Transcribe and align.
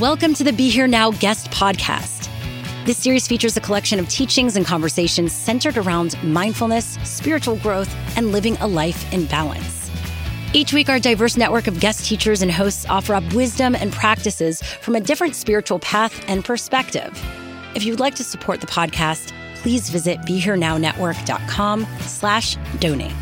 Welcome 0.00 0.32
to 0.36 0.44
the 0.44 0.52
Be 0.54 0.70
Here 0.70 0.86
Now 0.86 1.10
guest 1.10 1.50
podcast. 1.50 2.30
This 2.86 2.96
series 2.96 3.28
features 3.28 3.58
a 3.58 3.60
collection 3.60 3.98
of 3.98 4.08
teachings 4.08 4.56
and 4.56 4.64
conversations 4.64 5.34
centered 5.34 5.76
around 5.76 6.16
mindfulness, 6.22 6.96
spiritual 7.04 7.56
growth, 7.56 7.94
and 8.16 8.32
living 8.32 8.56
a 8.62 8.66
life 8.66 9.12
in 9.12 9.26
balance. 9.26 9.90
Each 10.54 10.72
week, 10.72 10.88
our 10.88 10.98
diverse 10.98 11.36
network 11.36 11.66
of 11.66 11.80
guest 11.80 12.06
teachers 12.06 12.40
and 12.40 12.50
hosts 12.50 12.86
offer 12.88 13.12
up 13.12 13.30
wisdom 13.34 13.74
and 13.74 13.92
practices 13.92 14.62
from 14.62 14.96
a 14.96 15.00
different 15.00 15.36
spiritual 15.36 15.78
path 15.80 16.24
and 16.28 16.42
perspective. 16.46 17.12
If 17.74 17.84
you'd 17.84 18.00
like 18.00 18.14
to 18.14 18.24
support 18.24 18.62
the 18.62 18.68
podcast, 18.68 19.34
please 19.56 19.90
visit 19.90 20.18
BeHereNowNetwork.com 20.20 21.86
slash 22.00 22.56
donate. 22.78 23.12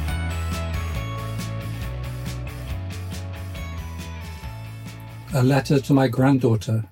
A 5.38 5.44
letter 5.44 5.78
to 5.78 5.94
my 5.94 6.08
granddaughter. 6.08 6.88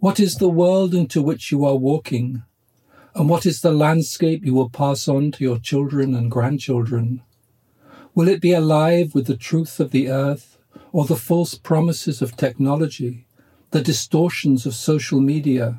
What 0.00 0.18
is 0.18 0.38
the 0.38 0.48
world 0.48 0.92
into 0.92 1.22
which 1.22 1.52
you 1.52 1.64
are 1.64 1.76
walking? 1.76 2.42
And 3.14 3.28
what 3.28 3.46
is 3.46 3.60
the 3.60 3.70
landscape 3.70 4.44
you 4.44 4.54
will 4.54 4.68
pass 4.68 5.06
on 5.06 5.30
to 5.30 5.44
your 5.44 5.60
children 5.60 6.16
and 6.16 6.32
grandchildren? 6.32 7.22
Will 8.12 8.26
it 8.26 8.40
be 8.40 8.50
alive 8.50 9.14
with 9.14 9.28
the 9.28 9.36
truth 9.36 9.78
of 9.78 9.92
the 9.92 10.10
earth 10.10 10.58
or 10.90 11.04
the 11.04 11.14
false 11.14 11.54
promises 11.54 12.20
of 12.20 12.36
technology, 12.36 13.24
the 13.70 13.80
distortions 13.80 14.66
of 14.66 14.74
social 14.74 15.20
media? 15.20 15.78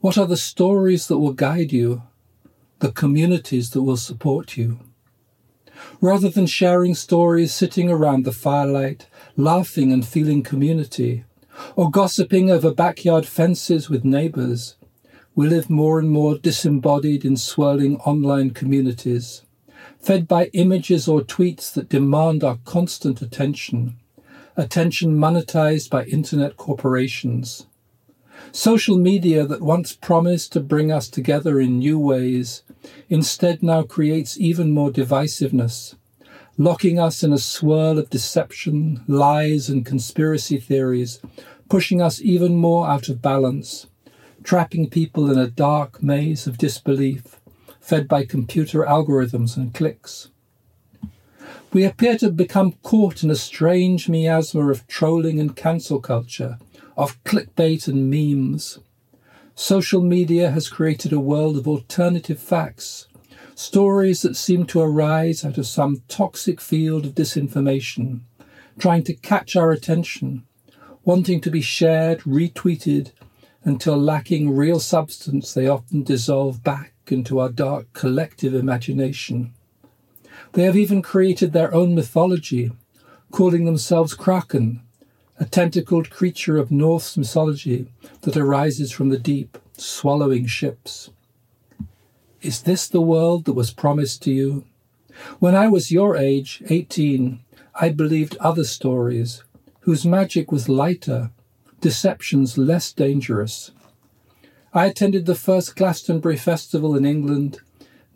What 0.00 0.16
are 0.16 0.26
the 0.26 0.38
stories 0.38 1.08
that 1.08 1.18
will 1.18 1.34
guide 1.34 1.74
you, 1.74 2.04
the 2.78 2.90
communities 2.90 3.68
that 3.72 3.82
will 3.82 3.98
support 3.98 4.56
you? 4.56 4.80
Rather 6.00 6.30
than 6.30 6.46
sharing 6.46 6.94
stories 6.94 7.54
sitting 7.54 7.90
around 7.90 8.24
the 8.24 8.32
firelight, 8.32 9.08
laughing 9.44 9.92
and 9.92 10.06
feeling 10.06 10.42
community, 10.42 11.24
or 11.76 11.90
gossiping 11.90 12.50
over 12.50 12.72
backyard 12.72 13.26
fences 13.26 13.88
with 13.88 14.04
neighbours, 14.04 14.76
we 15.34 15.48
live 15.48 15.70
more 15.70 15.98
and 15.98 16.10
more 16.10 16.36
disembodied 16.36 17.24
in 17.24 17.36
swirling 17.36 17.96
online 17.98 18.50
communities, 18.50 19.42
fed 19.98 20.26
by 20.26 20.46
images 20.52 21.08
or 21.08 21.20
tweets 21.20 21.72
that 21.72 21.88
demand 21.88 22.44
our 22.44 22.58
constant 22.64 23.22
attention, 23.22 23.96
attention 24.56 25.16
monetized 25.16 25.88
by 25.90 26.04
internet 26.04 26.56
corporations. 26.56 27.66
Social 28.52 28.96
media 28.96 29.46
that 29.46 29.60
once 29.60 29.94
promised 29.94 30.52
to 30.52 30.60
bring 30.60 30.90
us 30.90 31.08
together 31.08 31.60
in 31.60 31.78
new 31.78 31.98
ways 31.98 32.62
instead 33.08 33.62
now 33.62 33.82
creates 33.82 34.40
even 34.40 34.70
more 34.70 34.90
divisiveness, 34.90 35.94
locking 36.60 36.98
us 36.98 37.22
in 37.22 37.32
a 37.32 37.38
swirl 37.38 37.98
of 37.98 38.10
deception, 38.10 39.02
lies, 39.08 39.70
and 39.70 39.86
conspiracy 39.86 40.58
theories, 40.58 41.18
pushing 41.70 42.02
us 42.02 42.20
even 42.20 42.54
more 42.54 42.86
out 42.86 43.08
of 43.08 43.22
balance, 43.22 43.86
trapping 44.42 44.90
people 44.90 45.32
in 45.32 45.38
a 45.38 45.48
dark 45.48 46.02
maze 46.02 46.46
of 46.46 46.58
disbelief, 46.58 47.40
fed 47.80 48.06
by 48.06 48.26
computer 48.26 48.80
algorithms 48.80 49.56
and 49.56 49.72
clicks. 49.72 50.28
We 51.72 51.82
appear 51.82 52.18
to 52.18 52.30
become 52.30 52.72
caught 52.82 53.24
in 53.24 53.30
a 53.30 53.36
strange 53.36 54.06
miasma 54.10 54.70
of 54.70 54.86
trolling 54.86 55.40
and 55.40 55.56
cancel 55.56 55.98
culture, 55.98 56.58
of 56.94 57.24
clickbait 57.24 57.88
and 57.88 58.10
memes. 58.10 58.78
Social 59.54 60.02
media 60.02 60.50
has 60.50 60.68
created 60.68 61.14
a 61.14 61.20
world 61.20 61.56
of 61.56 61.66
alternative 61.66 62.38
facts, 62.38 63.06
stories 63.60 64.22
that 64.22 64.36
seem 64.36 64.64
to 64.64 64.80
arise 64.80 65.44
out 65.44 65.58
of 65.58 65.66
some 65.66 66.02
toxic 66.08 66.60
field 66.62 67.04
of 67.04 67.14
disinformation, 67.14 68.20
trying 68.78 69.04
to 69.04 69.14
catch 69.14 69.54
our 69.54 69.70
attention, 69.70 70.42
wanting 71.04 71.42
to 71.42 71.50
be 71.50 71.60
shared, 71.60 72.20
retweeted, 72.20 73.12
until 73.62 73.98
lacking 73.98 74.56
real 74.56 74.80
substance, 74.80 75.52
they 75.52 75.66
often 75.66 76.02
dissolve 76.02 76.64
back 76.64 76.94
into 77.08 77.38
our 77.38 77.50
dark 77.50 77.92
collective 77.92 78.54
imagination. 78.54 79.52
They 80.52 80.62
have 80.62 80.76
even 80.76 81.02
created 81.02 81.52
their 81.52 81.72
own 81.74 81.94
mythology, 81.94 82.72
calling 83.30 83.66
themselves 83.66 84.14
Kraken, 84.14 84.80
a 85.38 85.44
tentacled 85.44 86.08
creature 86.08 86.56
of 86.56 86.70
Norse 86.70 87.14
mythology 87.18 87.88
that 88.22 88.38
arises 88.38 88.90
from 88.90 89.10
the 89.10 89.18
deep, 89.18 89.58
swallowing 89.76 90.46
ships. 90.46 91.10
Is 92.42 92.62
this 92.62 92.88
the 92.88 93.02
world 93.02 93.44
that 93.44 93.52
was 93.52 93.70
promised 93.70 94.22
to 94.22 94.32
you? 94.32 94.64
When 95.40 95.54
I 95.54 95.68
was 95.68 95.92
your 95.92 96.16
age, 96.16 96.62
18, 96.70 97.40
I 97.74 97.90
believed 97.90 98.36
other 98.38 98.64
stories, 98.64 99.44
whose 99.80 100.06
magic 100.06 100.50
was 100.50 100.66
lighter, 100.66 101.32
deceptions 101.82 102.56
less 102.56 102.92
dangerous. 102.92 103.72
I 104.72 104.86
attended 104.86 105.26
the 105.26 105.34
first 105.34 105.76
Glastonbury 105.76 106.38
Festival 106.38 106.96
in 106.96 107.04
England, 107.04 107.60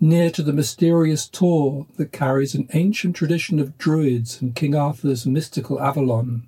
near 0.00 0.30
to 0.30 0.42
the 0.42 0.54
mysterious 0.54 1.28
Tor 1.28 1.86
that 1.96 2.12
carries 2.12 2.54
an 2.54 2.68
ancient 2.72 3.16
tradition 3.16 3.58
of 3.58 3.76
druids 3.76 4.40
and 4.40 4.54
King 4.54 4.74
Arthur's 4.74 5.26
mystical 5.26 5.78
Avalon. 5.78 6.46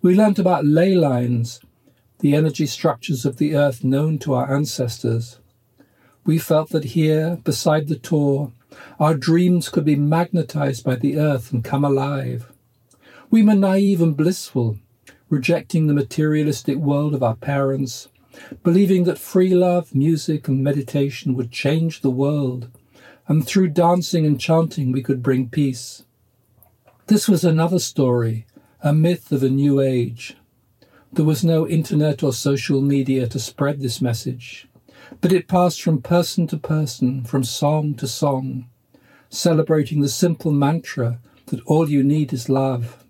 We 0.00 0.14
learnt 0.14 0.38
about 0.38 0.64
ley 0.64 0.94
lines, 0.94 1.60
the 2.20 2.34
energy 2.34 2.64
structures 2.64 3.26
of 3.26 3.36
the 3.36 3.54
earth 3.54 3.84
known 3.84 4.18
to 4.20 4.32
our 4.32 4.50
ancestors. 4.50 5.40
We 6.26 6.38
felt 6.38 6.70
that 6.70 6.84
here, 6.86 7.38
beside 7.44 7.86
the 7.86 7.94
Tor, 7.94 8.50
our 8.98 9.14
dreams 9.14 9.68
could 9.68 9.84
be 9.84 9.94
magnetized 9.94 10.84
by 10.84 10.96
the 10.96 11.18
earth 11.18 11.52
and 11.52 11.62
come 11.62 11.84
alive. 11.84 12.52
We 13.30 13.44
were 13.44 13.54
naive 13.54 14.02
and 14.02 14.16
blissful, 14.16 14.78
rejecting 15.30 15.86
the 15.86 15.94
materialistic 15.94 16.78
world 16.78 17.14
of 17.14 17.22
our 17.22 17.36
parents, 17.36 18.08
believing 18.64 19.04
that 19.04 19.18
free 19.18 19.54
love, 19.54 19.94
music, 19.94 20.48
and 20.48 20.64
meditation 20.64 21.34
would 21.36 21.52
change 21.52 22.00
the 22.00 22.10
world, 22.10 22.70
and 23.28 23.46
through 23.46 23.68
dancing 23.68 24.26
and 24.26 24.40
chanting 24.40 24.90
we 24.90 25.04
could 25.04 25.22
bring 25.22 25.48
peace. 25.48 26.04
This 27.06 27.28
was 27.28 27.44
another 27.44 27.78
story, 27.78 28.46
a 28.82 28.92
myth 28.92 29.30
of 29.30 29.44
a 29.44 29.48
new 29.48 29.80
age. 29.80 30.36
There 31.12 31.24
was 31.24 31.44
no 31.44 31.68
internet 31.68 32.24
or 32.24 32.32
social 32.32 32.80
media 32.80 33.28
to 33.28 33.38
spread 33.38 33.80
this 33.80 34.02
message, 34.02 34.66
but 35.20 35.32
it 35.32 35.48
passed 35.48 35.82
from 35.82 36.02
person 36.02 36.46
to 36.48 36.56
person, 36.56 37.24
from 37.24 37.44
song 37.44 37.94
to 37.94 38.06
song, 38.06 38.68
celebrating 39.28 40.00
the 40.00 40.08
simple 40.08 40.50
mantra 40.50 41.18
that 41.46 41.60
all 41.66 41.88
you 41.88 42.02
need 42.02 42.32
is 42.32 42.48
love. 42.48 43.04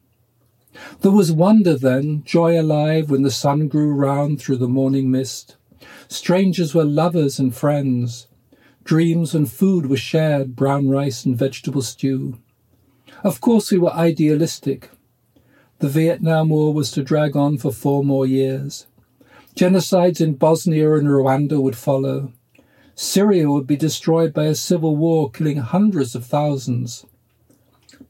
There 1.01 1.11
was 1.11 1.33
wonder 1.33 1.77
then, 1.77 2.23
joy 2.25 2.61
alive 2.61 3.11
when 3.11 3.23
the 3.23 3.31
sun 3.31 3.69
grew 3.69 3.93
round 3.93 4.41
through 4.41 4.59
the 4.59 4.69
morning 4.69 5.11
mist. 5.11 5.57
Strangers 6.09 6.75
were 6.75 6.85
lovers 6.85 7.39
and 7.39 7.55
friends. 7.55 8.27
Dreams 8.85 9.35
and 9.35 9.51
food 9.51 9.87
were 9.87 9.97
shared, 9.97 10.55
brown 10.55 10.89
rice 10.89 11.25
and 11.25 11.37
vegetable 11.37 11.83
stew. 11.83 12.39
Of 13.25 13.41
course, 13.41 13.73
we 13.73 13.79
were 13.79 13.93
idealistic, 13.93 14.91
the 15.79 15.89
Vietnam 15.91 16.49
War 16.49 16.73
was 16.73 16.91
to 16.93 17.03
drag 17.03 17.37
on 17.37 17.59
for 17.59 17.71
four 17.71 18.03
more 18.03 18.27
years. 18.27 18.87
Genocides 19.57 20.21
in 20.21 20.35
Bosnia 20.35 20.93
and 20.97 21.09
Rwanda 21.09 21.63
would 21.63 21.77
follow. 21.77 22.31
Syria 22.95 23.51
would 23.51 23.67
be 23.67 23.77
destroyed 23.77 24.35
by 24.35 24.45
a 24.45 24.55
civil 24.55 24.97
war, 24.97 25.31
killing 25.31 25.57
hundreds 25.57 26.15
of 26.15 26.27
thousands. 26.27 27.07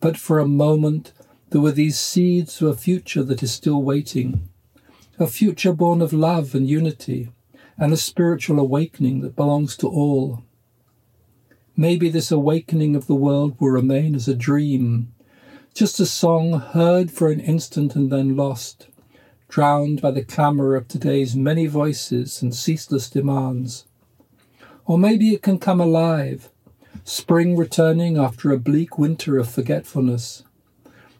but 0.01 0.17
for 0.17 0.39
a 0.39 0.47
moment 0.47 1.13
there 1.51 1.61
were 1.61 1.73
these 1.73 1.99
seeds 1.99 2.61
of 2.61 2.69
a 2.69 2.75
future 2.77 3.23
that 3.23 3.43
is 3.43 3.53
still 3.53 3.83
waiting, 3.83 4.49
a 5.19 5.27
future 5.27 5.73
born 5.73 6.03
of 6.03 6.13
love 6.13 6.55
and 6.55 6.69
unity, 6.69 7.31
and 7.79 7.93
a 7.93 7.97
spiritual 7.97 8.59
awakening 8.59 9.21
that 9.21 9.37
belongs 9.37 9.77
to 9.77 9.89
all. 9.89 10.43
Maybe 11.77 12.09
this 12.09 12.31
awakening 12.31 12.97
of 12.97 13.07
the 13.07 13.15
world 13.15 13.61
will 13.61 13.69
remain 13.69 14.15
as 14.15 14.29
a 14.29 14.35
dream, 14.35 15.13
just 15.75 16.01
a 16.01 16.07
song 16.07 16.59
heard 16.59 17.11
for 17.11 17.31
an 17.31 17.41
instant 17.41 17.95
and 17.95 18.11
then 18.11 18.37
lost, 18.37 18.89
drowned 19.49 20.01
by 20.01 20.11
the 20.11 20.25
clamour 20.25 20.75
of 20.75 20.89
today's 20.89 21.37
many 21.37 21.67
voices 21.67 22.43
and 22.43 22.55
ceaseless 22.55 23.09
demands. 23.09 23.87
Or 24.85 24.99
maybe 24.99 25.31
it 25.31 25.43
can 25.43 25.59
come 25.59 25.81
alive, 25.81 26.51
spring 27.05 27.57
returning 27.57 28.17
after 28.17 28.51
a 28.51 28.59
bleak 28.59 28.99
winter 28.99 29.39
of 29.39 29.49
forgetfulness, 29.49 30.43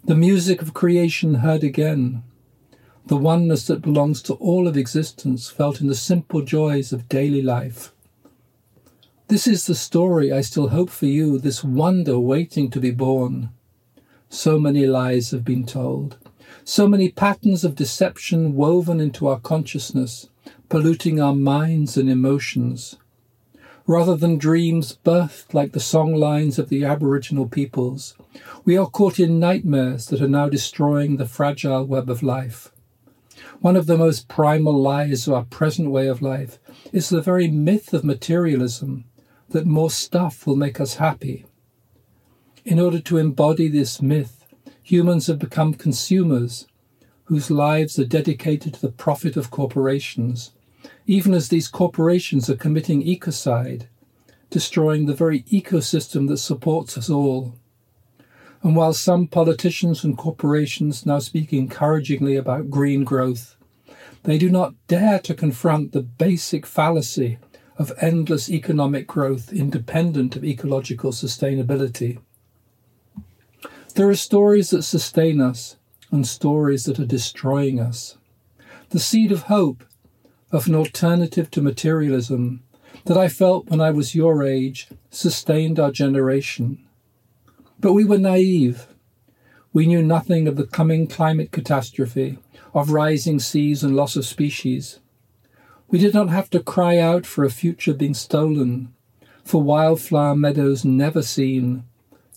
the 0.07 0.15
music 0.15 0.63
of 0.63 0.73
creation 0.73 1.35
heard 1.35 1.65
again, 1.65 2.23
the 3.07 3.17
oneness 3.17 3.67
that 3.67 3.83
belongs 3.83 4.23
to 4.23 4.35
all 4.35 4.69
of 4.69 4.77
existence 4.77 5.51
felt 5.51 5.81
in 5.81 5.89
the 5.89 5.97
simple 5.97 6.43
joys 6.43 6.93
of 6.93 7.09
daily 7.09 7.43
life. 7.43 7.93
This 9.27 9.49
is 9.49 9.67
the 9.67 9.75
story 9.75 10.31
I 10.31 10.43
still 10.43 10.69
hope 10.69 10.91
for 10.91 11.07
you, 11.07 11.41
this 11.41 11.65
wonder 11.65 12.21
waiting 12.21 12.71
to 12.71 12.79
be 12.79 12.93
born. 12.93 13.51
So 14.29 14.61
many 14.61 14.87
lies 14.87 15.33
have 15.33 15.45
been 15.45 15.67
told, 15.67 16.19
so 16.69 16.89
many 16.89 17.09
patterns 17.09 17.63
of 17.63 17.77
deception 17.77 18.57
woven 18.57 18.99
into 18.99 19.29
our 19.29 19.39
consciousness, 19.39 20.29
polluting 20.69 21.21
our 21.21 21.33
minds 21.33 21.97
and 21.97 22.11
emotions. 22.11 22.97
Rather 23.87 24.17
than 24.17 24.37
dreams 24.37 24.99
birthed 25.05 25.55
like 25.55 25.71
the 25.71 25.79
song 25.79 26.13
lines 26.13 26.59
of 26.59 26.69
the 26.69 26.85
Aboriginal 26.85 27.47
peoples, 27.47 28.17
we 28.65 28.77
are 28.77 28.91
caught 28.91 29.21
in 29.21 29.39
nightmares 29.39 30.07
that 30.07 30.21
are 30.21 30.27
now 30.27 30.49
destroying 30.49 31.19
the 31.19 31.25
fragile 31.25 31.85
web 31.85 32.11
of 32.11 32.21
life. 32.21 32.73
One 33.61 33.77
of 33.77 33.87
the 33.87 33.97
most 33.97 34.27
primal 34.27 34.77
lies 34.77 35.29
of 35.29 35.35
our 35.35 35.45
present 35.45 35.93
way 35.93 36.09
of 36.09 36.21
life 36.21 36.59
is 36.93 37.11
the 37.11 37.21
very 37.21 37.47
myth 37.47 37.95
of 37.95 38.03
materialism 38.03 39.05
that 39.51 39.67
more 39.67 39.91
stuff 39.91 40.49
will 40.49 40.57
make 40.57 40.81
us 40.81 40.97
happy. 40.97 41.47
In 42.65 42.81
order 42.81 42.99
to 43.03 43.19
embody 43.19 43.69
this 43.69 44.03
myth, 44.03 44.36
humans 44.87 45.27
have 45.27 45.41
become 45.41 45.75
consumers 45.75 46.65
whose 47.25 47.51
lives 47.51 47.99
are 47.99 48.05
dedicated 48.05 48.73
to 48.73 48.81
the 48.81 48.93
profit 48.93 49.37
of 49.37 49.51
corporations, 49.51 50.53
even 51.09 51.35
as 51.35 51.49
these 51.49 51.67
corporations 51.67 52.49
are 52.49 52.55
committing 52.55 53.03
ecocide, 53.03 53.89
destroying 54.49 55.07
the 55.07 55.15
very 55.15 55.43
ecosystem 55.43 56.29
that 56.29 56.37
supports 56.37 56.97
us 56.97 57.11
all. 57.11 57.57
And 58.63 58.77
while 58.77 58.93
some 58.93 59.27
politicians 59.27 60.05
and 60.05 60.17
corporations 60.17 61.05
now 61.05 61.19
speak 61.19 61.53
encouragingly 61.53 62.37
about 62.37 62.71
green 62.71 63.03
growth, 63.03 63.57
they 64.23 64.39
do 64.39 64.49
not 64.49 64.77
dare 64.87 65.19
to 65.19 65.35
confront 65.35 65.91
the 65.91 66.03
basic 66.03 66.65
fallacy 66.65 67.39
of 67.77 67.93
endless 68.01 68.49
economic 68.49 69.09
growth 69.09 69.53
independent 69.53 70.37
of 70.37 70.45
ecological 70.45 71.11
sustainability. 71.11 72.21
There 73.97 74.11
are 74.11 74.15
stories 74.15 74.69
that 74.71 74.83
sustain 74.83 75.41
us 75.41 75.77
and 76.11 76.27
stories 76.27 76.85
that 76.85 77.01
are 77.01 77.07
destroying 77.07 77.81
us. 77.81 78.19
The 78.91 78.99
seed 79.01 79.33
of 79.33 79.45
hope, 79.45 79.85
of 80.53 80.67
an 80.67 80.75
alternative 80.75 81.51
to 81.53 81.63
materialism, 81.63 82.63
that 83.07 83.17
I 83.17 83.29
felt 83.29 83.71
when 83.71 83.81
I 83.81 83.91
was 83.93 84.15
your 84.15 84.43
age 84.43 84.89
sustained 85.09 85.81
our 85.81 85.91
generation. 85.91 86.87
But 87.81 87.95
we 87.95 88.05
were 88.05 88.19
naive. 88.19 88.87
We 89.73 89.87
knew 89.87 90.03
nothing 90.03 90.47
of 90.47 90.57
the 90.57 90.67
coming 90.67 91.07
climate 91.07 91.51
catastrophe, 91.51 92.37
of 92.75 92.91
rising 92.91 93.41
seas 93.41 93.83
and 93.83 93.97
loss 93.97 94.15
of 94.15 94.27
species. 94.27 95.01
We 95.89 95.99
did 95.99 96.13
not 96.13 96.29
have 96.29 96.51
to 96.51 96.61
cry 96.61 96.99
out 96.99 97.25
for 97.25 97.45
a 97.45 97.51
future 97.51 97.95
being 97.95 98.13
stolen, 98.13 98.93
for 99.43 99.63
wildflower 99.63 100.37
meadows 100.37 100.85
never 100.85 101.23
seen, 101.23 101.85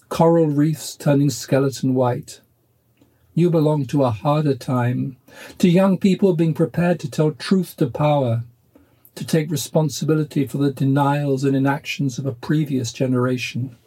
coral 0.10 0.48
reefs 0.48 0.96
turning 0.96 1.30
skeleton 1.30 1.94
white. 1.94 2.42
You 3.34 3.50
belong 3.50 3.86
to 3.86 4.04
a 4.04 4.12
harder 4.12 4.56
time, 4.56 5.18
to 5.60 5.70
young 5.70 5.98
people 5.98 6.36
being 6.36 6.54
prepared 6.54 7.00
to 7.02 7.10
tell 7.10 7.32
truth 7.32 7.78
to 7.78 7.88
power, 7.88 8.44
to 9.16 9.26
take 9.26 9.50
responsibility 9.50 10.46
for 10.46 10.58
the 10.58 10.74
denials 10.74 11.44
and 11.44 11.56
inactions 11.56 12.18
of 12.18 12.26
a 12.26 12.34
previous 12.34 12.92
generation. 12.92 13.78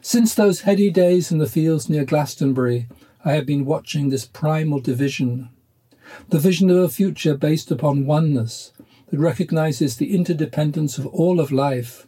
Since 0.00 0.34
those 0.34 0.62
heady 0.62 0.90
days 0.90 1.30
in 1.30 1.38
the 1.38 1.46
fields 1.46 1.90
near 1.90 2.04
Glastonbury, 2.04 2.86
I 3.24 3.32
have 3.32 3.44
been 3.44 3.66
watching 3.66 4.08
this 4.08 4.24
primal 4.24 4.80
division 4.80 5.50
the 6.30 6.38
vision 6.38 6.70
of 6.70 6.76
a 6.76 6.88
future 6.88 7.36
based 7.36 7.70
upon 7.70 8.06
oneness 8.06 8.72
that 9.10 9.18
recognizes 9.18 9.96
the 9.96 10.14
interdependence 10.14 10.98
of 10.98 11.06
all 11.06 11.38
of 11.38 11.52
life 11.52 12.06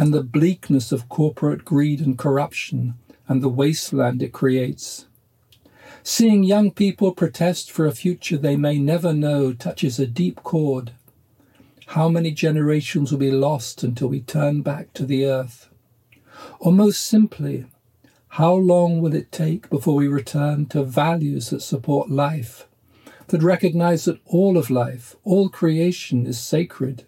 and 0.00 0.14
the 0.14 0.22
bleakness 0.22 0.92
of 0.92 1.10
corporate 1.10 1.62
greed 1.62 2.00
and 2.00 2.16
corruption 2.16 2.94
and 3.28 3.42
the 3.42 3.50
wasteland 3.50 4.22
it 4.22 4.32
creates. 4.32 5.04
Seeing 6.02 6.42
young 6.42 6.70
people 6.70 7.12
protest 7.12 7.70
for 7.70 7.84
a 7.84 7.92
future 7.92 8.38
they 8.38 8.56
may 8.56 8.78
never 8.78 9.12
know 9.12 9.52
touches 9.52 9.98
a 9.98 10.06
deep 10.06 10.42
chord. 10.42 10.92
How 11.88 12.08
many 12.08 12.30
generations 12.30 13.12
will 13.12 13.18
be 13.18 13.30
lost 13.30 13.82
until 13.82 14.08
we 14.08 14.22
turn 14.22 14.62
back 14.62 14.94
to 14.94 15.04
the 15.04 15.26
earth? 15.26 15.68
Or 16.60 16.72
most 16.72 17.02
simply, 17.02 17.66
how 18.28 18.54
long 18.54 19.02
will 19.02 19.14
it 19.14 19.30
take 19.30 19.68
before 19.68 19.96
we 19.96 20.08
return 20.08 20.64
to 20.68 20.82
values 20.82 21.50
that 21.50 21.60
support 21.60 22.08
life 22.08 22.66
that 23.26 23.42
recognize 23.42 24.06
that 24.06 24.20
all 24.24 24.56
of 24.56 24.70
life, 24.70 25.14
all 25.24 25.50
creation 25.50 26.26
is 26.26 26.40
sacred, 26.40 27.04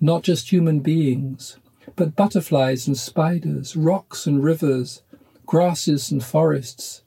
not 0.00 0.22
just 0.22 0.50
human 0.50 0.80
beings, 0.80 1.58
but 1.94 2.16
butterflies 2.16 2.86
and 2.86 2.96
spiders, 2.96 3.76
rocks 3.76 4.26
and 4.26 4.42
rivers, 4.42 5.02
grasses 5.46 6.10
and 6.10 6.24
forests, 6.24 7.02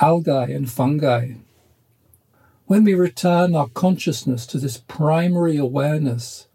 algae 0.00 0.52
and 0.52 0.70
fungi. 0.70 1.34
When 2.66 2.84
we 2.84 2.94
return 2.94 3.54
our 3.54 3.68
consciousness 3.68 4.46
to 4.46 4.58
this 4.58 4.78
primary 4.78 5.58
awareness, 5.58 6.46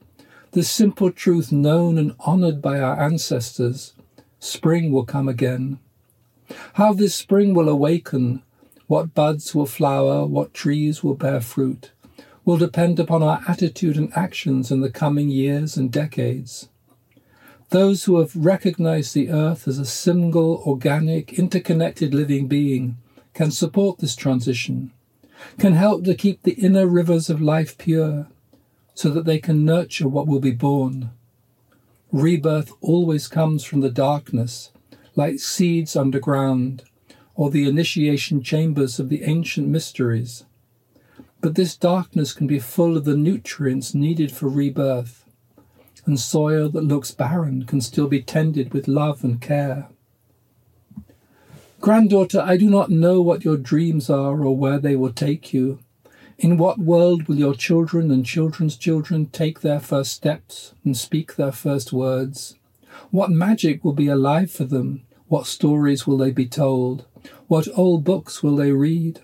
this 0.51 0.69
simple 0.69 1.11
truth 1.11 1.51
known 1.51 1.99
and 1.99 2.15
honored 2.19 2.61
by 2.61 2.79
our 2.79 2.99
ancestors, 2.99 3.93
spring 4.39 4.91
will 4.91 5.05
come 5.05 5.29
again. 5.29 5.77
How 6.73 6.93
this 6.93 7.13
spring 7.13 7.53
will 7.53 7.69
awaken 7.69 8.41
what 8.87 9.13
buds 9.13 9.53
will 9.53 9.65
flower, 9.65 10.25
what 10.25 10.53
trees 10.53 11.03
will 11.03 11.13
bear 11.13 11.41
fruit, 11.41 11.91
will 12.45 12.57
depend 12.57 12.99
upon 12.99 13.21
our 13.21 13.41
attitude 13.47 13.97
and 13.97 14.11
actions 14.15 14.71
in 14.71 14.79
the 14.79 14.89
coming 14.89 15.29
years 15.29 15.75
and 15.75 15.91
decades. 15.91 16.69
Those 17.69 18.05
who 18.05 18.19
have 18.19 18.35
recognized 18.35 19.13
the 19.13 19.29
earth 19.29 19.67
as 19.67 19.77
a 19.77 19.85
single, 19.85 20.63
organic, 20.65 21.33
interconnected 21.33 22.13
living 22.13 22.47
being 22.47 22.97
can 23.33 23.51
support 23.51 23.99
this 23.99 24.15
transition, 24.15 24.91
can 25.59 25.73
help 25.73 26.05
to 26.05 26.15
keep 26.15 26.43
the 26.43 26.53
inner 26.53 26.87
rivers 26.87 27.29
of 27.29 27.41
life 27.41 27.77
pure, 27.77 28.27
so 28.93 29.09
that 29.09 29.25
they 29.25 29.37
can 29.37 29.65
nurture 29.65 30.07
what 30.07 30.27
will 30.27 30.39
be 30.39 30.51
born. 30.51 31.11
Rebirth 32.11 32.71
always 32.79 33.27
comes 33.27 33.65
from 33.65 33.81
the 33.81 33.91
darkness, 33.91 34.71
like 35.15 35.39
seeds 35.39 35.95
underground 35.95 36.83
or 37.35 37.51
the 37.51 37.67
initiation 37.67 38.41
chambers 38.41 38.97
of 38.97 39.09
the 39.09 39.23
ancient 39.23 39.67
mysteries. 39.67 40.45
But 41.41 41.55
this 41.55 41.75
darkness 41.75 42.33
can 42.33 42.47
be 42.47 42.59
full 42.59 42.97
of 42.97 43.05
the 43.05 43.17
nutrients 43.17 43.93
needed 43.93 44.31
for 44.31 44.47
rebirth, 44.47 45.25
and 46.07 46.19
soil 46.19 46.69
that 46.69 46.83
looks 46.83 47.11
barren 47.11 47.65
can 47.65 47.81
still 47.81 48.07
be 48.07 48.21
tended 48.21 48.73
with 48.73 48.87
love 48.87 49.23
and 49.23 49.39
care. 49.41 49.89
Granddaughter, 51.79 52.41
I 52.41 52.57
do 52.57 52.69
not 52.69 52.89
know 52.89 53.21
what 53.21 53.45
your 53.45 53.57
dreams 53.57 54.09
are 54.09 54.43
or 54.43 54.57
where 54.57 54.79
they 54.79 54.95
will 54.95 55.13
take 55.13 55.53
you. 55.53 55.79
In 56.39 56.57
what 56.57 56.79
world 56.79 57.27
will 57.27 57.37
your 57.37 57.53
children 57.53 58.09
and 58.09 58.25
children's 58.25 58.75
children 58.75 59.27
take 59.27 59.61
their 59.61 59.79
first 59.79 60.13
steps 60.13 60.73
and 60.83 60.97
speak 60.97 61.35
their 61.35 61.51
first 61.51 61.93
words? 61.93 62.55
What 63.11 63.29
magic 63.29 63.83
will 63.83 63.93
be 63.93 64.07
alive 64.07 64.49
for 64.49 64.63
them? 64.63 65.03
What 65.27 65.45
stories 65.45 66.07
will 66.07 66.17
they 66.17 66.31
be 66.31 66.47
told? 66.47 67.05
What 67.47 67.67
old 67.75 68.03
books 68.03 68.41
will 68.41 68.55
they 68.55 68.71
read? 68.71 69.19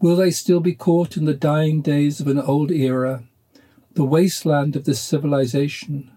Will 0.00 0.16
they 0.16 0.30
still 0.30 0.60
be 0.60 0.74
caught 0.74 1.16
in 1.16 1.24
the 1.24 1.34
dying 1.34 1.80
days 1.80 2.20
of 2.20 2.26
an 2.28 2.40
old 2.40 2.70
era, 2.70 3.24
the 3.96 4.04
wasteland 4.04 4.76
of 4.76 4.84
this 4.84 5.00
civilization? 5.00 6.10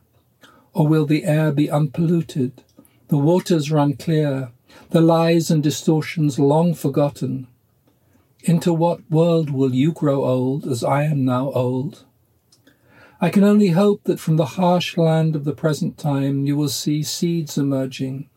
Or 0.74 0.86
will 0.86 1.05
the 1.05 1.24
air 1.24 1.53
be 1.53 1.71
unpolluted, 1.71 2.62
the 3.07 3.17
waters 3.17 3.71
run 3.71 3.93
clear, 3.95 4.51
the 4.89 5.00
lies 5.00 5.50
and 5.50 5.63
distortions 5.63 6.38
long 6.38 6.74
forgotten? 6.74 7.48
Into 8.43 8.74
what 8.74 9.09
world 9.09 9.50
will 9.50 9.74
you 9.74 9.93
grow 9.93 10.25
old 10.25 10.67
as 10.67 10.83
I 10.83 11.03
am 11.03 11.24
now 11.24 11.51
old? 11.53 12.03
I 13.21 13.29
can 13.29 13.45
only 13.45 13.69
hope 13.69 14.03
that 14.03 14.19
from 14.19 14.36
the 14.36 14.57
harsh 14.59 14.98
land 14.98 15.33
of 15.33 15.45
the 15.45 15.55
present 15.55 15.98
time 15.98 16.45
you 16.45 16.57
will 16.57 16.69
see 16.69 17.01
seeds 17.01 17.57
emerging, 17.57 18.29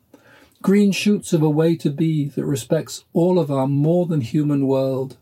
green 0.62 0.92
shoots 0.92 1.32
of 1.32 1.42
a 1.42 1.50
way 1.50 1.74
to 1.78 1.90
be 1.90 2.28
that 2.28 2.44
respects 2.44 3.04
all 3.12 3.40
of 3.40 3.50
our 3.50 3.66
more 3.66 4.06
than 4.06 4.20
human 4.20 4.68
world, 4.68 5.16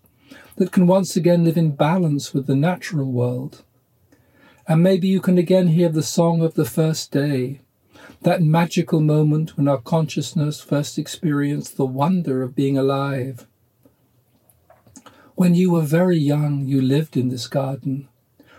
that 0.57 0.73
can 0.73 0.87
once 0.87 1.17
again 1.17 1.43
live 1.43 1.57
in 1.57 1.71
balance 1.71 2.35
with 2.35 2.47
the 2.47 2.55
natural 2.55 3.11
world. 3.11 3.65
And 4.71 4.85
maybe 4.85 5.09
you 5.09 5.21
can 5.21 5.37
again 5.37 5.67
hear 5.67 5.89
the 5.89 6.01
song 6.01 6.43
of 6.43 6.55
the 6.55 6.65
first 6.65 7.11
day, 7.11 7.61
that 8.23 8.41
magical 8.41 9.01
moment 9.01 9.57
when 9.57 9.67
our 9.67 9.81
consciousness 9.81 10.61
first 10.61 10.97
experienced 10.97 11.77
the 11.77 11.85
wonder 11.85 12.41
of 12.45 12.55
being 12.55 12.79
alive. 12.79 13.49
When 15.35 15.57
you 15.57 15.73
were 15.73 15.81
very 15.81 16.19
young, 16.19 16.67
you 16.67 16.81
lived 16.81 17.17
in 17.17 17.31
this 17.31 17.49
garden, 17.49 18.07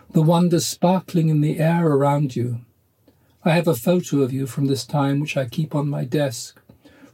the 0.10 0.22
wonder 0.22 0.60
sparkling 0.60 1.30
in 1.30 1.39
the 1.39 1.60
air 1.60 1.88
around 1.88 2.36
you. 2.36 2.60
I 3.46 3.51
have 3.51 3.70
a 3.70 3.74
photo 3.74 4.20
of 4.20 4.34
you 4.34 4.48
from 4.48 4.65
this 4.65 4.86
time 4.86 5.22
which 5.22 5.38
I 5.38 5.46
keep 5.46 5.74
on 5.74 5.88
my 5.88 6.03
desk, 6.03 6.60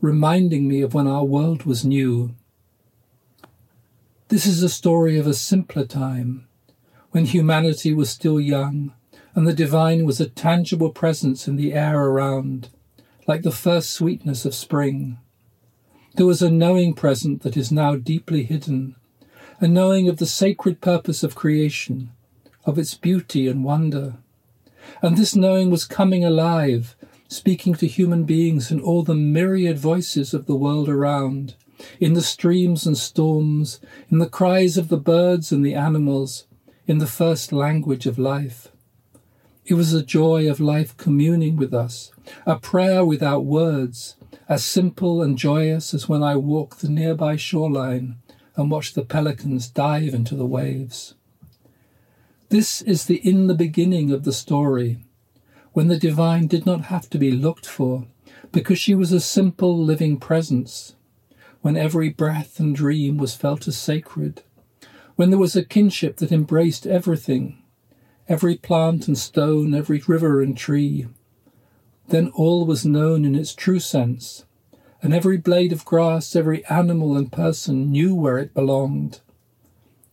reminding 0.01 0.67
me 0.67 0.81
of 0.81 0.95
when 0.95 1.05
our 1.05 1.23
world 1.23 1.65
was 1.65 1.85
new. 1.85 2.33
This 4.29 4.47
is 4.47 4.63
a 4.63 4.69
story 4.69 5.19
of 5.19 5.27
a 5.27 5.35
simpler 5.35 5.85
time, 5.85 6.46
when 7.11 7.25
humanity 7.25 7.93
was 7.93 8.09
still 8.09 8.39
young 8.39 8.93
and 9.37 9.47
the 9.47 9.53
divine 9.53 10.03
was 10.03 10.19
a 10.19 10.27
tangible 10.27 10.89
presence 10.89 11.47
in 11.47 11.57
the 11.57 11.71
air 11.71 11.99
around, 11.99 12.69
like 13.27 13.43
the 13.43 13.51
first 13.51 13.91
sweetness 13.91 14.45
of 14.45 14.55
spring. 14.55 15.19
There 16.15 16.25
was 16.25 16.41
a 16.41 16.49
knowing 16.49 16.95
present 16.95 17.43
that 17.43 17.55
is 17.55 17.71
now 17.71 17.97
deeply 17.97 18.45
hidden, 18.45 18.95
a 19.59 19.67
knowing 19.67 20.09
of 20.09 20.17
the 20.17 20.25
sacred 20.25 20.81
purpose 20.81 21.21
of 21.21 21.35
creation, 21.35 22.09
of 22.65 22.79
its 22.79 22.95
beauty 22.95 23.47
and 23.47 23.63
wonder. 23.63 24.15
And 25.03 25.15
this 25.15 25.35
knowing 25.35 25.69
was 25.69 25.85
coming 25.85 26.25
alive, 26.25 26.95
speaking 27.27 27.75
to 27.75 27.85
human 27.85 28.23
beings 28.23 28.71
in 28.71 28.81
all 28.81 29.03
the 29.03 29.13
myriad 29.13 29.77
voices 29.77 30.33
of 30.33 30.47
the 30.47 30.55
world 30.55 30.89
around, 30.89 31.53
in 31.99 32.13
the 32.15 32.23
streams 32.23 32.87
and 32.87 32.97
storms, 32.97 33.79
in 34.09 34.17
the 34.17 34.27
cries 34.27 34.77
of 34.77 34.87
the 34.87 34.97
birds 34.97 35.51
and 35.51 35.63
the 35.63 35.75
animals, 35.75 36.46
in 36.87 36.99
the 36.99 37.05
first 37.05 37.51
language 37.51 38.05
of 38.05 38.17
life. 38.17 38.69
It 39.65 39.73
was 39.73 39.93
a 39.93 40.01
joy 40.01 40.49
of 40.49 40.61
life 40.61 40.95
communing 40.95 41.57
with 41.57 41.73
us, 41.73 42.11
a 42.45 42.57
prayer 42.57 43.03
without 43.03 43.43
words, 43.43 44.15
as 44.47 44.63
simple 44.63 45.21
and 45.21 45.37
joyous 45.37 45.93
as 45.93 46.07
when 46.07 46.23
I 46.23 46.37
walk 46.37 46.77
the 46.77 46.87
nearby 46.87 47.35
shoreline 47.35 48.15
and 48.55 48.71
watch 48.71 48.93
the 48.93 49.03
pelicans 49.03 49.67
dive 49.67 50.13
into 50.13 50.33
the 50.35 50.45
waves. 50.45 51.15
This 52.47 52.81
is 52.83 53.05
the 53.05 53.17
in 53.17 53.47
the 53.47 53.53
beginning 53.53 54.09
of 54.13 54.23
the 54.23 54.31
story, 54.31 54.99
when 55.73 55.89
the 55.89 55.99
divine 55.99 56.47
did 56.47 56.65
not 56.65 56.85
have 56.85 57.09
to 57.09 57.17
be 57.17 57.31
looked 57.31 57.65
for, 57.65 58.07
because 58.53 58.79
she 58.79 58.95
was 58.95 59.11
a 59.11 59.19
simple 59.19 59.77
living 59.77 60.17
presence, 60.17 60.95
when 61.59 61.75
every 61.75 62.07
breath 62.07 62.61
and 62.61 62.73
dream 62.73 63.17
was 63.17 63.35
felt 63.35 63.67
as 63.67 63.75
sacred, 63.75 64.43
when 65.17 65.31
there 65.31 65.39
was 65.39 65.55
a 65.55 65.65
kinship 65.65 66.17
that 66.17 66.31
embraced 66.31 66.85
everything, 66.85 67.57
every 68.29 68.55
plant 68.55 69.07
and 69.07 69.17
stone, 69.17 69.73
every 69.73 70.01
river 70.07 70.43
and 70.43 70.55
tree. 70.55 71.07
Then 72.09 72.29
all 72.35 72.67
was 72.67 72.85
known 72.85 73.25
in 73.25 73.35
its 73.35 73.55
true 73.55 73.79
sense, 73.79 74.45
and 75.01 75.15
every 75.15 75.37
blade 75.37 75.73
of 75.73 75.85
grass, 75.85 76.35
every 76.35 76.63
animal 76.65 77.17
and 77.17 77.31
person 77.31 77.91
knew 77.91 78.13
where 78.13 78.37
it 78.37 78.53
belonged. 78.53 79.21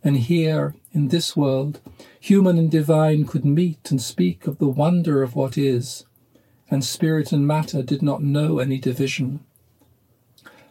And 0.03 0.17
here, 0.17 0.75
in 0.93 1.09
this 1.09 1.37
world, 1.37 1.83
human 2.19 2.57
and 2.57 2.71
divine 2.71 3.27
could 3.27 3.45
meet 3.45 3.91
and 3.91 4.01
speak 4.01 4.47
of 4.47 4.57
the 4.57 4.69
wonder 4.69 5.23
of 5.23 5.37
what 5.37 5.59
is, 5.59 6.07
and 6.71 6.83
spirit 6.83 7.31
and 7.31 7.47
matter 7.47 7.83
did 7.83 8.01
not 8.01 8.23
know 8.23 8.59
any 8.59 8.79
division. 8.79 9.41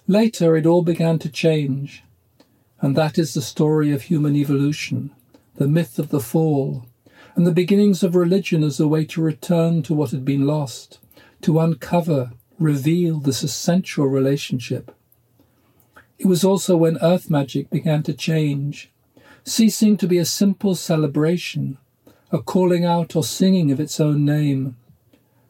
Later 0.08 0.58
it 0.58 0.66
all 0.66 0.82
began 0.82 1.20
to 1.20 1.30
change, 1.30 2.04
and 2.84 2.98
that 2.98 3.18
is 3.18 3.34
the 3.34 3.42
story 3.42 3.94
of 3.94 4.02
human 4.02 4.36
evolution, 4.36 5.10
the 5.56 5.70
myth 5.70 5.98
of 5.98 6.10
the 6.10 6.20
fall, 6.20 6.86
and 7.34 7.48
the 7.48 7.52
beginnings 7.54 8.04
of 8.04 8.14
religion 8.14 8.62
as 8.62 8.78
a 8.78 8.88
way 8.90 9.06
to 9.06 9.22
return 9.22 9.82
to 9.82 9.94
what 9.94 10.12
had 10.12 10.26
been 10.26 10.46
lost, 10.46 11.00
to 11.42 11.62
uncover, 11.62 12.34
reveal 12.60 13.22
this 13.22 13.42
essential 13.42 14.06
relationship. 14.06 14.94
It 16.20 16.26
was 16.26 16.44
also 16.44 16.76
when 16.76 16.98
earth 17.02 17.30
magic 17.30 17.70
began 17.70 18.04
to 18.04 18.14
change 18.14 18.92
ceasing 19.46 19.96
to 19.96 20.08
be 20.08 20.18
a 20.18 20.26
simple 20.26 20.76
celebration, 20.76 21.78
a 22.34 22.40
calling 22.40 22.84
out 22.84 23.16
or 23.16 23.24
singing 23.24 23.72
of 23.72 23.80
its 23.80 24.02
own 24.02 24.26
name, 24.26 24.76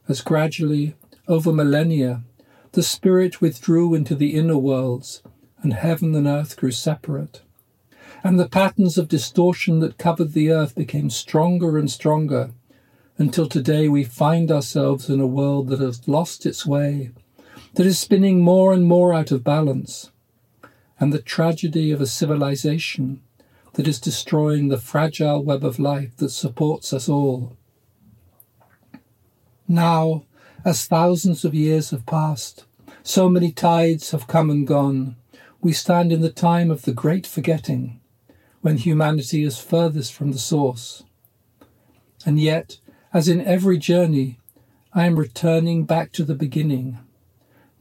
as 0.07 0.21
gradually, 0.21 0.93
over 1.27 1.51
millennia, 1.51 2.21
the 2.73 2.83
spirit 2.83 3.41
withdrew 3.41 3.95
into 3.95 4.13
the 4.13 4.35
inner 4.35 4.57
worlds, 4.57 5.23
and 5.63 5.73
heaven 5.73 6.13
and 6.13 6.27
earth 6.27 6.55
grew 6.57 6.71
separate. 6.71 7.41
And 8.23 8.39
the 8.39 8.47
patterns 8.47 8.97
of 8.97 9.07
distortion 9.07 9.79
that 9.79 9.97
covered 9.97 10.33
the 10.33 10.51
earth 10.51 10.75
became 10.75 11.09
stronger 11.09 11.77
and 11.77 11.89
stronger, 11.89 12.51
until 13.17 13.47
today 13.47 13.87
we 13.87 14.03
find 14.03 14.51
ourselves 14.51 15.09
in 15.09 15.19
a 15.19 15.27
world 15.27 15.69
that 15.69 15.79
has 15.79 16.07
lost 16.07 16.45
its 16.45 16.65
way, 16.65 17.11
that 17.73 17.85
is 17.85 17.97
spinning 17.97 18.41
more 18.41 18.73
and 18.73 18.85
more 18.85 19.13
out 19.13 19.31
of 19.31 19.43
balance. 19.43 20.11
And 20.99 21.11
the 21.11 21.21
tragedy 21.21 21.91
of 21.91 22.01
a 22.01 22.05
civilization 22.05 23.21
that 23.73 23.87
is 23.87 23.99
destroying 23.99 24.67
the 24.67 24.77
fragile 24.77 25.43
web 25.43 25.65
of 25.65 25.79
life 25.79 26.15
that 26.17 26.29
supports 26.29 26.93
us 26.93 27.09
all. 27.09 27.57
Now, 29.67 30.25
as 30.63 30.85
thousands 30.85 31.43
of 31.43 31.53
years 31.53 31.89
have 31.89 32.05
passed, 32.05 32.65
so 33.01 33.27
many 33.27 33.51
tides 33.51 34.11
have 34.11 34.27
come 34.27 34.49
and 34.49 34.65
gone, 34.65 35.15
we 35.63 35.71
stand 35.71 36.11
in 36.11 36.19
the 36.19 36.29
time 36.29 36.69
of 36.69 36.81
the 36.81 36.91
great 36.91 37.25
forgetting, 37.25 38.01
when 38.59 38.75
humanity 38.75 39.43
is 39.43 39.57
furthest 39.57 40.13
from 40.13 40.33
the 40.33 40.37
source. 40.37 41.03
And 42.25 42.37
yet, 42.37 42.79
as 43.13 43.29
in 43.29 43.39
every 43.39 43.77
journey, 43.77 44.39
I 44.93 45.05
am 45.05 45.15
returning 45.15 45.85
back 45.85 46.11
to 46.13 46.25
the 46.25 46.35
beginning, 46.35 46.99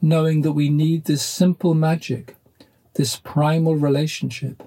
knowing 0.00 0.42
that 0.42 0.52
we 0.52 0.68
need 0.68 1.04
this 1.04 1.22
simple 1.22 1.74
magic, 1.74 2.36
this 2.94 3.16
primal 3.16 3.74
relationship 3.74 4.62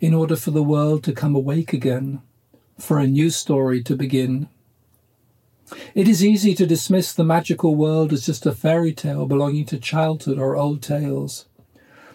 in 0.00 0.12
order 0.12 0.34
for 0.34 0.50
the 0.50 0.62
world 0.62 1.04
to 1.04 1.12
come 1.12 1.36
awake 1.36 1.72
again, 1.72 2.20
for 2.78 2.98
a 2.98 3.06
new 3.06 3.30
story 3.30 3.80
to 3.84 3.94
begin. 3.94 4.48
It 5.94 6.08
is 6.08 6.24
easy 6.24 6.56
to 6.56 6.66
dismiss 6.66 7.12
the 7.12 7.22
magical 7.22 7.76
world 7.76 8.12
as 8.12 8.26
just 8.26 8.44
a 8.44 8.52
fairy 8.52 8.92
tale 8.92 9.26
belonging 9.26 9.66
to 9.66 9.78
childhood 9.78 10.38
or 10.38 10.56
old 10.56 10.82
tales. 10.82 11.44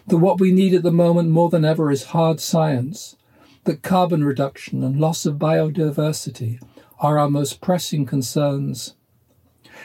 That 0.06 0.18
what 0.18 0.40
we 0.40 0.52
need 0.52 0.72
at 0.72 0.82
the 0.82 0.92
moment 0.92 1.30
more 1.30 1.50
than 1.50 1.64
ever 1.64 1.90
is 1.90 2.04
hard 2.04 2.40
science, 2.40 3.16
that 3.64 3.82
carbon 3.82 4.22
reduction 4.22 4.84
and 4.84 5.00
loss 5.00 5.26
of 5.26 5.34
biodiversity 5.34 6.60
are 7.00 7.18
our 7.18 7.28
most 7.28 7.60
pressing 7.60 8.06
concerns. 8.06 8.94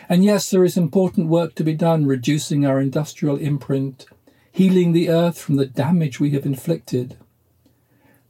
And 0.08 0.24
yes, 0.24 0.50
there 0.50 0.64
is 0.64 0.78
important 0.78 1.28
work 1.28 1.56
to 1.56 1.64
be 1.64 1.74
done 1.74 2.06
reducing 2.06 2.66
our 2.66 2.80
industrial 2.80 3.38
imprint, 3.38 4.06
healing 4.52 4.92
the 4.92 5.10
earth 5.10 5.40
from 5.40 5.56
the 5.56 5.66
damage 5.66 6.20
we 6.20 6.32
have 6.32 6.46
inflicted. 6.46 7.18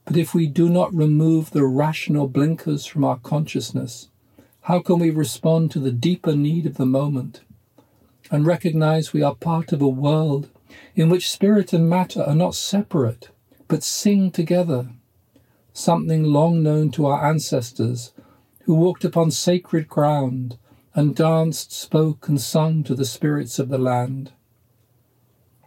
But 0.06 0.18
if 0.18 0.34
we 0.34 0.48
do 0.48 0.70
not 0.70 0.94
remove 0.94 1.52
the 1.52 1.66
rational 1.66 2.28
blinkers 2.28 2.86
from 2.86 3.04
our 3.04 3.18
consciousness, 3.18 4.10
how 4.62 4.80
can 4.80 5.00
we 5.00 5.10
respond 5.10 5.72
to 5.72 5.80
the 5.80 5.92
deeper 5.92 6.36
need 6.36 6.66
of 6.66 6.78
the 6.78 6.86
moment 6.86 7.42
and 8.30 8.46
recognize 8.46 9.12
we 9.12 9.22
are 9.22 9.36
part 9.36 9.74
of 9.74 9.82
a 9.82 9.88
world 9.88 10.50
in 10.96 11.10
which 11.10 11.32
spirit 11.32 11.74
and 11.74 11.90
matter 11.90 12.22
are 12.24 12.36
not 12.36 12.56
separate 12.56 13.30
but 13.68 13.84
sing 13.84 14.32
together? 14.32 14.90
Something 15.74 16.24
long 16.24 16.62
known 16.62 16.92
to 16.92 17.06
our 17.06 17.26
ancestors 17.26 18.12
who 18.64 18.76
walked 18.76 19.06
upon 19.06 19.32
sacred 19.32 19.88
ground 19.88 20.58
and 20.94 21.16
danced, 21.16 21.72
spoke, 21.72 22.28
and 22.28 22.40
sung 22.40 22.84
to 22.84 22.94
the 22.94 23.06
spirits 23.06 23.60
of 23.60 23.70
the 23.70 23.78
land. 23.78 24.34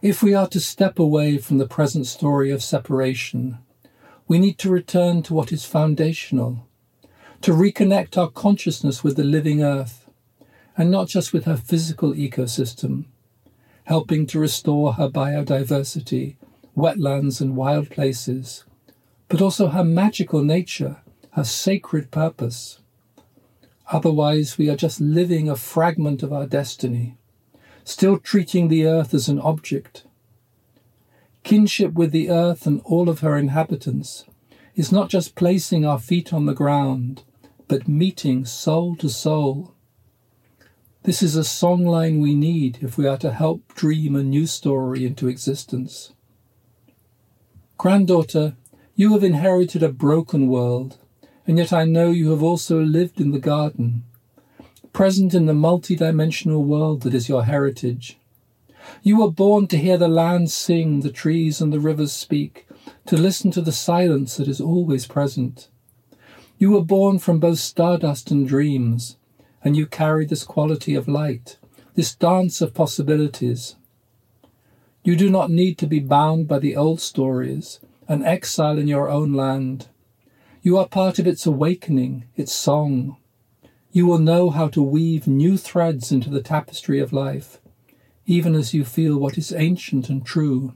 If 0.01 0.21
we 0.21 0.35
are 0.35 0.47
to 0.49 0.59
step 0.59 0.99
away 0.99 1.39
from 1.39 1.57
the 1.57 1.67
present 1.67 2.05
story 2.05 2.51
of 2.51 2.61
separation 2.61 3.57
we 4.27 4.39
need 4.39 4.57
to 4.57 4.69
return 4.69 5.21
to 5.23 5.33
what 5.33 5.51
is 5.51 5.65
foundational, 5.65 6.67
to 7.41 7.51
reconnect 7.51 8.17
our 8.17 8.29
consciousness 8.29 9.03
with 9.03 9.17
the 9.17 9.23
living 9.23 9.61
earth, 9.61 10.09
and 10.75 10.89
not 10.89 11.07
just 11.07 11.31
with 11.31 11.45
her 11.45 11.57
physical 11.57 12.13
ecosystem, 12.13 13.05
helping 13.85 14.27
to 14.27 14.39
restore 14.39 14.93
her 14.93 15.09
biodiversity, 15.09 16.35
wetlands, 16.77 17.41
and 17.41 17.55
wild 17.55 17.89
places, 17.89 18.65
but 19.29 19.41
also 19.41 19.69
her 19.69 19.83
magical 19.83 20.43
nature, 20.43 20.97
her 21.31 21.43
sacred 21.43 22.11
purpose. 22.11 22.79
Otherwise, 23.91 24.57
we 24.57 24.69
are 24.69 24.75
just 24.75 25.01
living 25.01 25.49
a 25.49 25.55
fragment 25.55 26.21
of 26.21 26.31
our 26.31 26.45
destiny, 26.45 27.15
still 27.83 28.17
treating 28.17 28.67
the 28.67 28.85
earth 28.85 29.13
as 29.13 29.27
an 29.27 29.39
object 29.39 30.05
Kinship 31.45 31.93
with 31.93 32.11
the 32.11 32.31
earth 32.31 32.65
and 32.65 32.81
all 32.85 33.07
of 33.07 33.19
her 33.19 33.37
inhabitants 33.37 34.25
is 34.73 34.91
not 34.91 35.11
just 35.11 35.35
placing 35.35 35.85
our 35.85 35.99
feet 35.99 36.33
on 36.33 36.47
the 36.47 36.55
ground, 36.55 37.21
but 37.67 37.87
meeting 37.87 38.45
soul 38.45 38.95
to 38.95 39.07
soul. 39.07 39.74
This 41.05 41.21
is 41.21 41.35
a 41.35 41.41
songline 41.41 42.19
we 42.19 42.33
need 42.33 42.79
if 42.81 42.97
we 42.97 43.05
are 43.05 43.19
to 43.19 43.31
help 43.31 43.75
dream 43.75 44.15
a 44.15 44.23
new 44.23 44.47
story 44.47 45.05
into 45.05 45.27
existence. 45.27 46.13
Granddaughter, 47.77 48.55
you 48.95 49.13
have 49.13 49.23
inherited 49.23 49.83
a 49.83 49.89
broken 49.89 50.47
world, 50.47 50.97
and 51.45 51.59
yet 51.59 51.71
I 51.71 51.85
know 51.85 52.09
you 52.09 52.31
have 52.31 52.41
also 52.41 52.81
lived 52.81 53.21
in 53.21 53.29
the 53.29 53.39
garden, 53.39 54.03
present 54.93 55.35
in 55.35 55.45
the 55.45 55.53
multidimensional 55.53 56.65
world 56.65 57.03
that 57.03 57.13
is 57.13 57.29
your 57.29 57.43
heritage. 57.43 58.17
You 59.03 59.19
were 59.19 59.29
born 59.29 59.67
to 59.67 59.77
hear 59.77 59.99
the 59.99 60.07
land 60.07 60.49
sing, 60.49 61.01
the 61.01 61.11
trees 61.11 61.61
and 61.61 61.71
the 61.71 61.79
rivers 61.79 62.13
speak, 62.13 62.67
to 63.05 63.15
listen 63.15 63.51
to 63.51 63.61
the 63.61 63.71
silence 63.71 64.37
that 64.37 64.47
is 64.47 64.59
always 64.59 65.05
present. 65.05 65.69
You 66.57 66.71
were 66.71 66.83
born 66.83 67.19
from 67.19 67.39
both 67.39 67.59
stardust 67.59 68.31
and 68.31 68.47
dreams, 68.47 69.17
and 69.65 69.75
you 69.75 69.87
carry 69.87 70.27
this 70.27 70.43
quality 70.43 70.93
of 70.93 71.07
light, 71.07 71.57
this 71.95 72.13
dance 72.13 72.61
of 72.61 72.75
possibilities. 72.75 73.75
You 75.03 75.15
do 75.15 75.27
not 75.27 75.49
need 75.49 75.79
to 75.79 75.87
be 75.87 75.99
bound 75.99 76.47
by 76.47 76.59
the 76.59 76.75
old 76.75 77.01
stories, 77.01 77.79
an 78.07 78.23
exile 78.23 78.77
in 78.77 78.87
your 78.87 79.09
own 79.09 79.33
land. 79.33 79.87
You 80.61 80.77
are 80.77 80.87
part 80.87 81.17
of 81.17 81.25
its 81.25 81.47
awakening, 81.47 82.25
its 82.35 82.53
song. 82.53 83.17
You 83.91 84.05
will 84.05 84.19
know 84.19 84.51
how 84.51 84.67
to 84.67 84.83
weave 84.83 85.27
new 85.27 85.57
threads 85.57 86.11
into 86.11 86.29
the 86.29 86.43
tapestry 86.43 86.99
of 86.99 87.11
life, 87.11 87.59
even 88.27 88.53
as 88.53 88.73
you 88.73 88.85
feel 88.85 89.17
what 89.17 89.37
is 89.37 89.51
ancient 89.51 90.09
and 90.09 90.23
true. 90.23 90.75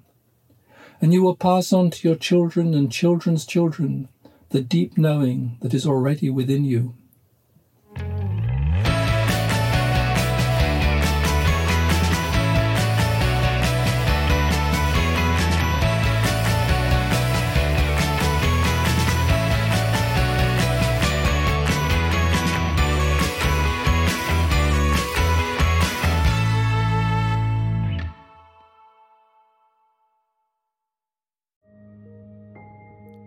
And 1.00 1.14
you 1.14 1.22
will 1.22 1.36
pass 1.36 1.72
on 1.72 1.92
to 1.92 2.08
your 2.08 2.18
children 2.18 2.74
and 2.74 2.92
children's 2.92 3.46
children 3.46 4.10
the 4.50 4.62
deep 4.62 4.98
knowing 4.98 5.58
that 5.62 5.76
is 5.76 5.86
already 5.86 6.32
within 6.32 6.66
you. 6.66 6.96